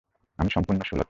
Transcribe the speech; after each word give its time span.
আমি 0.39 0.49
সম্পূর্ণ 0.49 0.79
সুলথ। 0.81 0.99